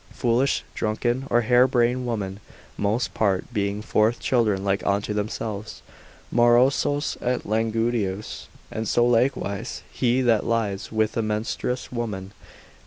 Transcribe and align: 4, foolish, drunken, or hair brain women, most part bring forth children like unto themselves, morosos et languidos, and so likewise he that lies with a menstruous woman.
4, 0.09 0.15
foolish, 0.17 0.63
drunken, 0.73 1.27
or 1.29 1.41
hair 1.41 1.67
brain 1.67 2.07
women, 2.07 2.39
most 2.75 3.13
part 3.13 3.45
bring 3.53 3.83
forth 3.83 4.19
children 4.19 4.63
like 4.63 4.83
unto 4.83 5.13
themselves, 5.13 5.83
morosos 6.33 7.17
et 7.21 7.43
languidos, 7.45 8.47
and 8.71 8.87
so 8.87 9.05
likewise 9.05 9.83
he 9.91 10.21
that 10.21 10.43
lies 10.43 10.91
with 10.91 11.15
a 11.17 11.21
menstruous 11.21 11.91
woman. 11.91 12.31